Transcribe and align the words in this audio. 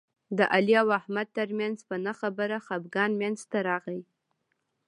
د 0.37 0.39
علي 0.53 0.73
او 0.81 0.87
احمد 0.99 1.27
ترمنځ 1.37 1.77
په 1.89 1.95
نه 2.05 2.13
خبره 2.19 2.57
خپګان 2.65 3.11
منځ 3.21 3.39
ته 3.51 3.57
راغی. 3.67 3.99